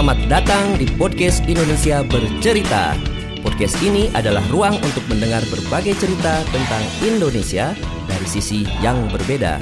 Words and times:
Selamat 0.00 0.32
datang 0.32 0.80
di 0.80 0.88
podcast 0.96 1.44
Indonesia 1.44 2.00
Bercerita. 2.00 2.96
Podcast 3.44 3.76
ini 3.84 4.08
adalah 4.16 4.40
ruang 4.48 4.80
untuk 4.80 5.04
mendengar 5.12 5.44
berbagai 5.52 5.92
cerita 5.92 6.40
tentang 6.48 6.80
Indonesia 7.04 7.76
dari 8.08 8.24
sisi 8.24 8.64
yang 8.80 9.12
berbeda. 9.12 9.60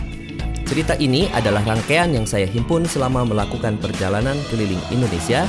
Cerita 0.62 0.95
ini 1.03 1.27
adalah 1.35 1.66
rangkaian 1.66 2.14
yang 2.14 2.22
saya 2.22 2.46
himpun 2.46 2.87
selama 2.87 3.27
melakukan 3.27 3.82
perjalanan 3.82 4.38
keliling 4.46 4.79
Indonesia 4.95 5.43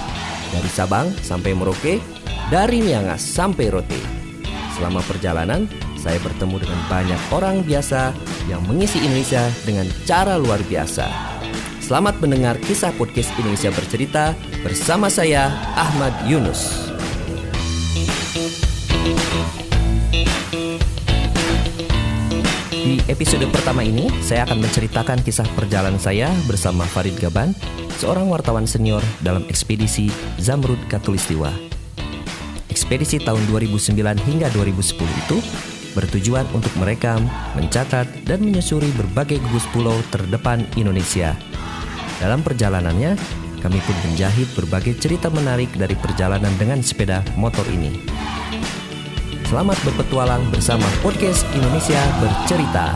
dari 0.49 0.69
Sabang 0.73 1.13
sampai 1.21 1.53
Merauke, 1.53 2.01
dari 2.49 2.81
Miangas 2.81 3.21
sampai 3.21 3.69
Rote. 3.69 4.01
Selama 4.73 5.05
perjalanan, 5.05 5.69
saya 6.01 6.17
bertemu 6.17 6.65
dengan 6.65 6.81
banyak 6.89 7.21
orang 7.29 7.61
biasa 7.61 8.09
yang 8.49 8.65
mengisi 8.65 9.05
Indonesia 9.05 9.53
dengan 9.69 9.85
cara 10.09 10.41
luar 10.41 10.57
biasa. 10.65 11.38
Selamat 11.89 12.21
mendengar 12.21 12.53
kisah 12.61 12.93
podcast 13.01 13.33
Indonesia 13.41 13.73
Bercerita 13.73 14.37
bersama 14.61 15.09
saya 15.09 15.49
Ahmad 15.73 16.13
Yunus. 16.29 16.93
Di 22.69 23.01
episode 23.09 23.41
pertama 23.49 23.81
ini, 23.81 24.05
saya 24.21 24.45
akan 24.45 24.61
menceritakan 24.61 25.25
kisah 25.25 25.49
perjalanan 25.57 25.97
saya 25.97 26.29
bersama 26.45 26.85
Farid 26.85 27.17
Gaban, 27.17 27.57
seorang 27.97 28.29
wartawan 28.29 28.69
senior 28.69 29.01
dalam 29.25 29.41
ekspedisi 29.49 30.13
Zamrud 30.37 30.77
Katulistiwa. 30.93 31.49
Ekspedisi 32.69 33.17
tahun 33.17 33.41
2009 33.49 33.97
hingga 34.29 34.45
2010 34.53 34.93
itu 35.25 35.37
bertujuan 35.97 36.45
untuk 36.53 36.69
merekam, 36.77 37.25
mencatat, 37.57 38.05
dan 38.29 38.45
menyusuri 38.45 38.93
berbagai 38.93 39.41
gugus 39.49 39.65
pulau 39.73 39.97
terdepan 40.13 40.61
Indonesia. 40.77 41.33
Dalam 42.19 42.43
perjalanannya, 42.43 43.15
kami 43.63 43.79
pun 43.79 43.95
menjahit 44.03 44.51
berbagai 44.51 44.99
cerita 44.99 45.31
menarik 45.31 45.71
dari 45.79 45.95
perjalanan 45.95 46.51
dengan 46.59 46.83
sepeda 46.83 47.23
motor 47.39 47.63
ini. 47.71 47.95
Selamat 49.47 49.79
berpetualang 49.87 50.43
bersama 50.51 50.83
podcast 50.99 51.47
Indonesia 51.55 51.95
Bercerita. 52.19 52.91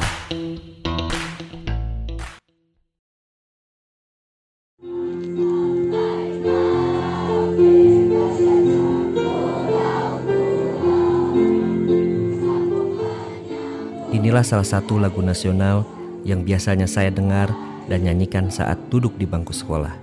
Inilah 14.11 14.43
salah 14.43 14.67
satu 14.67 14.99
lagu 14.99 15.23
nasional 15.23 15.87
yang 16.27 16.43
biasanya 16.43 16.91
saya 16.91 17.07
dengar 17.07 17.72
dan 17.87 18.07
nyanyikan 18.07 18.47
saat 18.47 18.79
duduk 18.87 19.15
di 19.19 19.27
bangku 19.27 19.51
sekolah. 19.51 19.93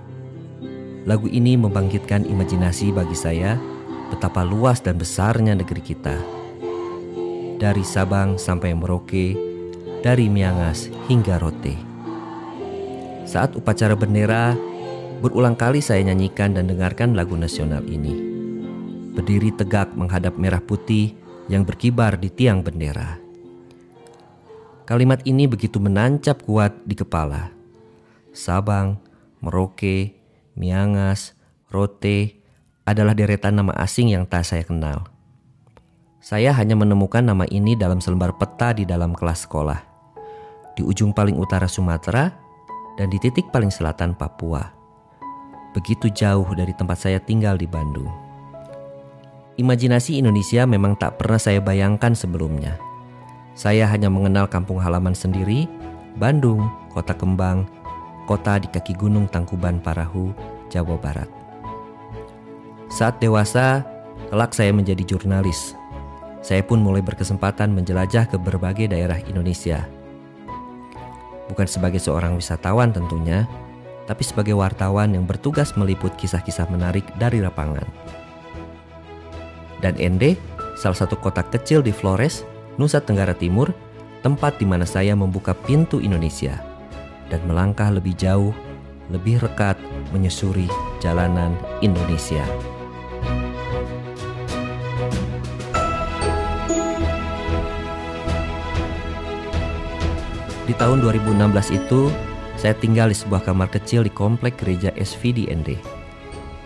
Lagu 1.09 1.25
ini 1.25 1.57
membangkitkan 1.57 2.29
imajinasi 2.29 2.93
bagi 2.93 3.17
saya 3.17 3.57
betapa 4.13 4.45
luas 4.45 4.83
dan 4.83 4.99
besarnya 4.99 5.57
negeri 5.57 5.81
kita. 5.81 6.17
Dari 7.57 7.81
Sabang 7.81 8.37
sampai 8.37 8.73
Merauke, 8.77 9.33
dari 10.05 10.29
Miangas 10.29 10.89
hingga 11.09 11.41
Rote. 11.41 11.77
Saat 13.25 13.55
upacara 13.55 13.95
bendera, 13.95 14.53
berulang 15.21 15.55
kali 15.55 15.79
saya 15.79 16.03
nyanyikan 16.03 16.57
dan 16.57 16.67
dengarkan 16.67 17.13
lagu 17.13 17.37
nasional 17.37 17.85
ini. 17.85 18.13
Berdiri 19.13 19.53
tegak 19.53 19.93
menghadap 19.93 20.35
merah 20.35 20.61
putih 20.61 21.13
yang 21.47 21.63
berkibar 21.63 22.17
di 22.17 22.29
tiang 22.33 22.65
bendera. 22.65 23.21
Kalimat 24.89 25.23
ini 25.23 25.47
begitu 25.47 25.79
menancap 25.79 26.43
kuat 26.43 26.75
di 26.83 26.97
kepala. 26.97 27.60
Sabang, 28.31 28.95
Merauke, 29.43 30.15
Miangas, 30.55 31.35
Rote 31.67 32.39
adalah 32.87 33.11
deretan 33.11 33.59
nama 33.59 33.75
asing 33.79 34.11
yang 34.11 34.23
tak 34.23 34.47
saya 34.47 34.63
kenal. 34.63 35.07
Saya 36.23 36.55
hanya 36.55 36.79
menemukan 36.79 37.23
nama 37.23 37.43
ini 37.51 37.75
dalam 37.75 37.99
selembar 37.99 38.35
peta 38.39 38.71
di 38.71 38.87
dalam 38.87 39.11
kelas 39.11 39.47
sekolah. 39.47 39.79
Di 40.77 40.81
ujung 40.85 41.11
paling 41.11 41.35
utara 41.35 41.67
Sumatera 41.67 42.31
dan 42.95 43.07
di 43.11 43.19
titik 43.19 43.51
paling 43.51 43.73
selatan 43.73 44.15
Papua. 44.15 44.63
Begitu 45.75 46.11
jauh 46.11 46.47
dari 46.55 46.71
tempat 46.75 47.03
saya 47.03 47.19
tinggal 47.19 47.59
di 47.59 47.67
Bandung. 47.67 48.11
Imajinasi 49.59 50.19
Indonesia 50.19 50.63
memang 50.63 50.95
tak 50.95 51.19
pernah 51.19 51.39
saya 51.39 51.59
bayangkan 51.59 52.15
sebelumnya. 52.15 52.79
Saya 53.55 53.83
hanya 53.91 54.07
mengenal 54.07 54.47
kampung 54.47 54.79
halaman 54.79 55.11
sendiri, 55.11 55.67
Bandung, 56.15 56.71
kota 56.91 57.11
kembang, 57.11 57.67
kota 58.31 58.63
di 58.63 58.71
kaki 58.71 58.95
gunung 58.95 59.27
Tangkuban 59.27 59.83
Parahu, 59.83 60.31
Jawa 60.71 60.95
Barat. 60.95 61.27
Saat 62.87 63.19
dewasa, 63.19 63.83
kelak 64.31 64.55
saya 64.55 64.71
menjadi 64.71 65.03
jurnalis. 65.03 65.75
Saya 66.39 66.63
pun 66.63 66.79
mulai 66.79 67.03
berkesempatan 67.03 67.75
menjelajah 67.75 68.31
ke 68.31 68.39
berbagai 68.39 68.87
daerah 68.87 69.19
Indonesia. 69.27 69.83
Bukan 71.51 71.67
sebagai 71.67 71.99
seorang 71.99 72.39
wisatawan 72.39 72.95
tentunya, 72.95 73.43
tapi 74.07 74.23
sebagai 74.23 74.55
wartawan 74.55 75.11
yang 75.11 75.27
bertugas 75.27 75.75
meliput 75.75 76.15
kisah-kisah 76.15 76.71
menarik 76.71 77.03
dari 77.19 77.43
lapangan. 77.43 77.83
Dan 79.83 79.99
Ende, 79.99 80.39
salah 80.79 80.95
satu 80.95 81.19
kota 81.19 81.43
kecil 81.43 81.83
di 81.83 81.91
Flores, 81.91 82.47
Nusa 82.79 83.03
Tenggara 83.03 83.35
Timur, 83.35 83.75
tempat 84.23 84.55
di 84.55 84.63
mana 84.63 84.87
saya 84.87 85.19
membuka 85.19 85.51
pintu 85.51 85.99
Indonesia 85.99 86.70
dan 87.31 87.39
melangkah 87.47 87.87
lebih 87.87 88.11
jauh, 88.19 88.51
lebih 89.07 89.39
rekat 89.39 89.79
menyusuri 90.11 90.67
jalanan 90.99 91.55
Indonesia. 91.79 92.43
Di 100.67 100.79
tahun 100.79 101.03
2016 101.03 101.79
itu, 101.83 102.07
saya 102.55 102.71
tinggal 102.77 103.11
di 103.11 103.17
sebuah 103.17 103.43
kamar 103.43 103.67
kecil 103.73 104.07
di 104.07 104.11
komplek 104.13 104.55
gereja 104.55 104.91
SVDND. 104.95 105.75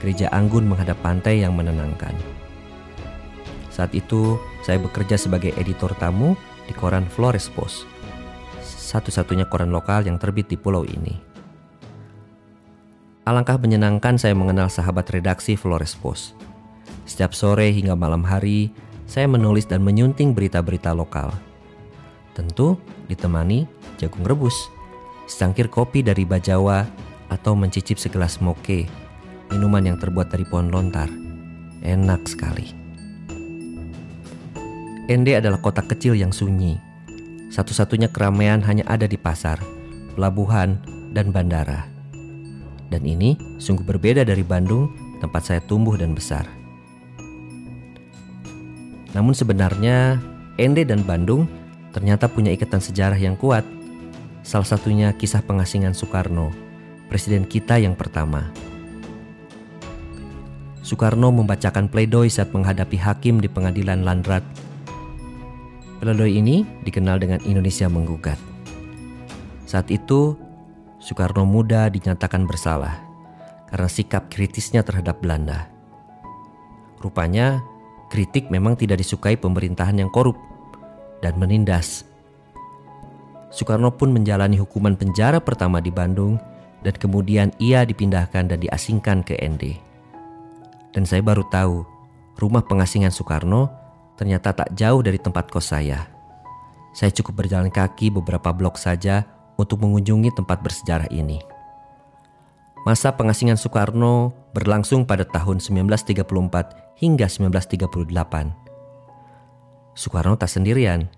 Gereja 0.04 0.30
anggun 0.30 0.68
menghadap 0.70 1.00
pantai 1.02 1.42
yang 1.42 1.58
menenangkan. 1.58 2.14
Saat 3.74 3.98
itu, 3.98 4.38
saya 4.62 4.78
bekerja 4.78 5.18
sebagai 5.18 5.56
editor 5.58 5.90
tamu 5.98 6.38
di 6.70 6.74
koran 6.78 7.10
Flores 7.10 7.50
Post, 7.50 7.90
satu-satunya 8.96 9.52
koran 9.52 9.76
lokal 9.76 10.08
yang 10.08 10.16
terbit 10.16 10.48
di 10.48 10.56
pulau 10.56 10.88
ini. 10.88 11.20
Alangkah 13.28 13.60
menyenangkan 13.60 14.16
saya 14.16 14.32
mengenal 14.32 14.72
sahabat 14.72 15.12
redaksi 15.12 15.60
Flores 15.60 15.98
Post. 16.00 16.38
Setiap 17.04 17.36
sore 17.36 17.76
hingga 17.76 17.98
malam 17.98 18.24
hari, 18.24 18.72
saya 19.04 19.28
menulis 19.28 19.68
dan 19.68 19.84
menyunting 19.84 20.32
berita-berita 20.32 20.96
lokal. 20.96 21.34
Tentu 22.38 22.80
ditemani 23.12 23.68
jagung 23.98 24.24
rebus, 24.24 24.70
secangkir 25.26 25.68
kopi 25.68 26.06
dari 26.06 26.24
Bajawa, 26.24 26.86
atau 27.34 27.58
mencicip 27.58 27.98
segelas 27.98 28.38
moke, 28.38 28.86
minuman 29.50 29.82
yang 29.90 29.98
terbuat 29.98 30.30
dari 30.30 30.46
pohon 30.46 30.70
lontar. 30.70 31.10
Enak 31.82 32.30
sekali. 32.30 32.70
Ende 35.06 35.38
adalah 35.38 35.62
kota 35.62 35.86
kecil 35.86 36.18
yang 36.18 36.34
sunyi. 36.34 36.85
Satu-satunya 37.54 38.10
keramaian 38.10 38.60
hanya 38.66 38.84
ada 38.90 39.06
di 39.06 39.16
pasar, 39.16 39.62
pelabuhan, 40.18 40.82
dan 41.16 41.32
bandara. 41.32 41.88
Dan 42.92 43.06
ini 43.08 43.40
sungguh 43.58 43.86
berbeda 43.88 44.28
dari 44.28 44.44
Bandung, 44.44 44.92
tempat 45.24 45.48
saya 45.48 45.62
tumbuh 45.64 45.96
dan 45.96 46.14
besar. 46.14 46.46
Namun 49.16 49.32
sebenarnya 49.32 50.20
Ende 50.60 50.84
dan 50.84 51.02
Bandung 51.08 51.48
ternyata 51.96 52.28
punya 52.28 52.52
ikatan 52.52 52.84
sejarah 52.84 53.16
yang 53.16 53.40
kuat. 53.40 53.64
Salah 54.44 54.68
satunya 54.68 55.10
kisah 55.16 55.42
pengasingan 55.42 55.96
Soekarno, 55.96 56.52
presiden 57.08 57.48
kita 57.48 57.80
yang 57.80 57.96
pertama. 57.96 58.52
Soekarno 60.86 61.34
membacakan 61.34 61.90
pledoi 61.90 62.30
saat 62.30 62.54
menghadapi 62.54 63.00
hakim 63.02 63.42
di 63.42 63.50
pengadilan 63.50 64.06
Landrat 64.06 64.46
Pledoi 66.06 66.38
ini 66.38 66.62
dikenal 66.86 67.18
dengan 67.18 67.42
Indonesia 67.50 67.90
Menggugat. 67.90 68.38
Saat 69.66 69.90
itu, 69.90 70.38
Soekarno 71.02 71.50
muda 71.50 71.90
dinyatakan 71.90 72.46
bersalah 72.46 73.02
karena 73.74 73.90
sikap 73.90 74.30
kritisnya 74.30 74.86
terhadap 74.86 75.18
Belanda. 75.18 75.66
Rupanya, 77.02 77.58
kritik 78.14 78.54
memang 78.54 78.78
tidak 78.78 79.02
disukai 79.02 79.34
pemerintahan 79.34 79.98
yang 79.98 80.14
korup 80.14 80.38
dan 81.26 81.42
menindas. 81.42 82.06
Soekarno 83.50 83.90
pun 83.90 84.14
menjalani 84.14 84.62
hukuman 84.62 84.94
penjara 84.94 85.42
pertama 85.42 85.82
di 85.82 85.90
Bandung 85.90 86.38
dan 86.86 86.94
kemudian 87.02 87.50
ia 87.58 87.82
dipindahkan 87.82 88.54
dan 88.54 88.62
diasingkan 88.62 89.26
ke 89.26 89.42
ND. 89.42 89.74
Dan 90.94 91.10
saya 91.10 91.26
baru 91.26 91.42
tahu, 91.50 91.82
rumah 92.38 92.62
pengasingan 92.62 93.10
Soekarno 93.10 93.85
ternyata 94.16 94.52
tak 94.56 94.72
jauh 94.76 95.00
dari 95.04 95.20
tempat 95.20 95.52
kos 95.52 95.72
saya. 95.76 96.08
Saya 96.96 97.12
cukup 97.12 97.44
berjalan 97.44 97.72
kaki 97.72 98.12
beberapa 98.12 98.56
blok 98.56 98.80
saja 98.80 99.28
untuk 99.60 99.84
mengunjungi 99.84 100.32
tempat 100.32 100.64
bersejarah 100.64 101.12
ini. 101.12 101.44
Masa 102.88 103.12
pengasingan 103.18 103.58
Soekarno 103.58 104.32
berlangsung 104.54 105.04
pada 105.10 105.26
tahun 105.26 105.60
1934 105.60 107.02
hingga 107.02 107.28
1938. 107.28 108.54
Soekarno 109.98 110.36
tak 110.38 110.52
sendirian, 110.52 111.10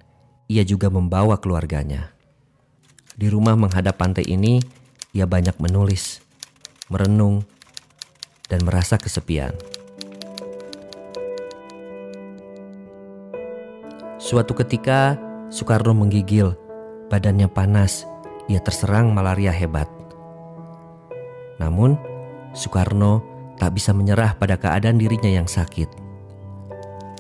ia 0.48 0.64
juga 0.64 0.88
membawa 0.88 1.38
keluarganya. 1.38 2.16
Di 3.18 3.28
rumah 3.28 3.58
menghadap 3.60 4.00
pantai 4.00 4.26
ini, 4.30 4.64
ia 5.12 5.28
banyak 5.28 5.60
menulis, 5.60 6.24
merenung, 6.88 7.44
dan 8.48 8.64
merasa 8.64 8.96
kesepian. 8.96 9.77
Suatu 14.28 14.52
ketika, 14.60 15.16
Soekarno 15.48 15.96
menggigil, 15.96 16.52
badannya 17.08 17.48
panas, 17.48 18.04
ia 18.52 18.60
terserang 18.60 19.16
malaria 19.16 19.56
hebat. 19.56 19.88
Namun, 21.64 21.96
Soekarno 22.52 23.24
tak 23.56 23.80
bisa 23.80 23.96
menyerah 23.96 24.36
pada 24.36 24.60
keadaan 24.60 25.00
dirinya 25.00 25.32
yang 25.32 25.48
sakit. 25.48 25.88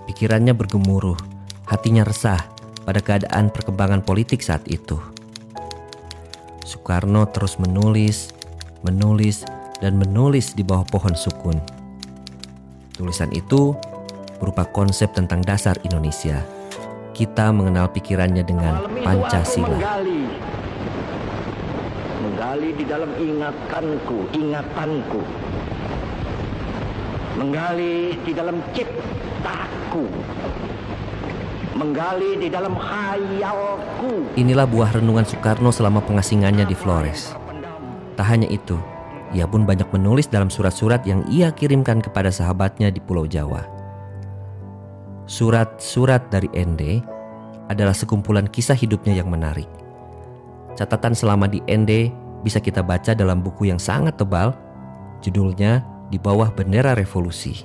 Pikirannya 0.03 0.51
bergemuruh, 0.51 1.15
hatinya 1.63 2.03
resah 2.03 2.43
pada 2.83 2.99
keadaan 2.99 3.55
perkembangan 3.55 4.03
politik 4.03 4.43
saat 4.43 4.67
itu. 4.67 4.99
Soekarno 6.67 7.23
terus 7.31 7.55
menulis, 7.55 8.35
menulis, 8.83 9.47
dan 9.79 9.95
menulis 9.95 10.51
di 10.59 10.67
bawah 10.67 10.83
pohon 10.83 11.15
sukun. 11.15 11.55
Tulisan 12.99 13.31
itu 13.31 13.71
berupa 14.43 14.67
konsep 14.67 15.07
tentang 15.15 15.39
dasar 15.39 15.79
Indonesia. 15.87 16.56
Kita 17.17 17.49
mengenal 17.49 17.89
pikirannya 17.89 18.45
dengan 18.45 18.85
Pancasila 19.01 19.81
menggali 22.57 22.69
di 22.73 22.85
dalam 22.89 23.11
ingatanku, 23.17 24.17
ingatanku. 24.33 25.21
Menggali 27.37 28.17
di 28.25 28.31
dalam 28.33 28.57
ciptaku. 28.73 30.05
Menggali 31.77 32.31
di 32.41 32.47
dalam 32.49 32.73
khayalku. 32.73 34.33
Inilah 34.33 34.65
buah 34.65 34.89
renungan 34.97 35.25
Soekarno 35.25 35.69
selama 35.69 36.01
pengasingannya 36.01 36.65
di 36.65 36.73
Flores. 36.73 37.37
Tak 38.17 38.25
hanya 38.25 38.49
itu, 38.49 38.81
ia 39.37 39.45
pun 39.45 39.69
banyak 39.69 39.85
menulis 39.93 40.25
dalam 40.25 40.49
surat-surat 40.49 41.05
yang 41.05 41.21
ia 41.29 41.53
kirimkan 41.53 42.01
kepada 42.01 42.33
sahabatnya 42.33 42.89
di 42.89 42.97
Pulau 42.97 43.29
Jawa. 43.29 43.76
Surat-surat 45.27 46.31
dari 46.31 46.47
Ende 46.55 47.03
adalah 47.67 47.91
sekumpulan 47.91 48.47
kisah 48.47 48.79
hidupnya 48.79 49.11
yang 49.11 49.27
menarik. 49.27 49.67
Catatan 50.79 51.11
selama 51.11 51.51
di 51.51 51.59
Ende 51.67 52.15
bisa 52.47 52.63
kita 52.63 52.79
baca 52.79 53.11
dalam 53.11 53.43
buku 53.43 53.67
yang 53.67 53.75
sangat 53.75 54.15
tebal, 54.15 54.55
judulnya 55.19 55.83
Di 56.07 56.15
Bawah 56.15 56.47
Bendera 56.55 56.95
Revolusi. 56.95 57.59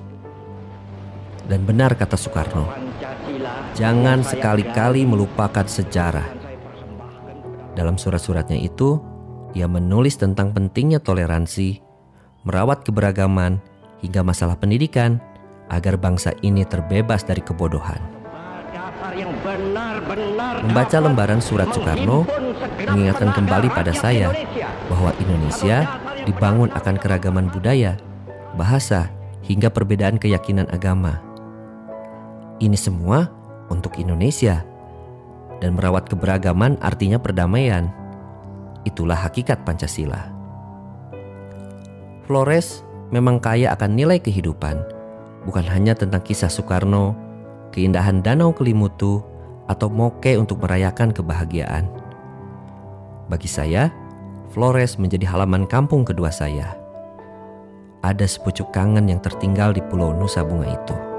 Dan 1.47 1.63
benar 1.63 1.95
kata 1.95 2.19
Soekarno, 2.19 2.67
jangan 3.79 4.27
sekali-kali 4.27 5.07
melupakan 5.07 5.63
sejarah. 5.63 6.27
Dalam 7.79 7.95
surat-suratnya 7.95 8.59
itu, 8.59 8.99
ia 9.55 9.71
menulis 9.71 10.19
tentang 10.19 10.51
pentingnya 10.51 10.99
toleransi, 10.99 11.79
merawat 12.43 12.83
keberagaman, 12.83 13.63
hingga 14.03 14.27
masalah 14.27 14.59
pendidikan 14.59 15.23
agar 15.73 15.97
bangsa 15.97 16.37
ini 16.45 16.69
terbebas 16.69 17.25
dari 17.25 17.41
kebodohan. 17.41 17.99
Membaca 20.63 20.99
lembaran 21.01 21.41
surat 21.43 21.73
Soekarno 21.75 22.29
mengingatkan 22.93 23.35
kembali 23.35 23.69
pada 23.73 23.91
saya 23.97 24.31
bahwa 24.87 25.11
Indonesia 25.19 25.99
dibangun 26.23 26.71
akan 26.71 26.97
keragaman 27.01 27.51
budaya, 27.51 27.99
bahasa, 28.55 29.11
hingga 29.43 29.73
perbedaan 29.73 30.21
keyakinan 30.23 30.71
agama. 30.71 31.19
Ini 32.63 32.79
semua 32.79 33.27
untuk 33.73 33.99
Indonesia. 33.99 34.63
Dan 35.59 35.79
merawat 35.79 36.11
keberagaman 36.11 36.75
artinya 36.83 37.23
perdamaian. 37.23 37.87
Itulah 38.83 39.15
hakikat 39.15 39.63
Pancasila. 39.63 40.27
Flores 42.27 42.83
memang 43.15 43.39
kaya 43.39 43.71
akan 43.71 43.95
nilai 43.95 44.19
kehidupan, 44.19 44.83
bukan 45.45 45.67
hanya 45.69 45.93
tentang 45.97 46.23
kisah 46.23 46.51
Soekarno, 46.51 47.15
keindahan 47.75 48.23
Danau 48.23 48.55
Kelimutu, 48.55 49.23
atau 49.71 49.89
moke 49.89 50.35
untuk 50.37 50.61
merayakan 50.63 51.15
kebahagiaan. 51.15 51.87
Bagi 53.31 53.49
saya, 53.49 53.89
Flores 54.53 55.01
menjadi 55.01 55.25
halaman 55.33 55.65
kampung 55.65 56.05
kedua 56.05 56.29
saya. 56.29 56.77
Ada 58.03 58.27
sepucuk 58.27 58.75
kangen 58.75 59.09
yang 59.09 59.23
tertinggal 59.23 59.73
di 59.73 59.81
pulau 59.87 60.13
Nusa 60.13 60.43
Bunga 60.45 60.69
itu. 60.69 61.12